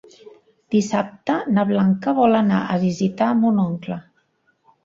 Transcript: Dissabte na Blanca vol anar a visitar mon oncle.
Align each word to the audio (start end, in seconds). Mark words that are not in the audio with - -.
Dissabte 0.75 1.35
na 1.57 1.67
Blanca 1.73 2.15
vol 2.21 2.39
anar 2.39 2.65
a 2.77 2.81
visitar 2.87 3.31
mon 3.45 3.63
oncle. 3.69 4.03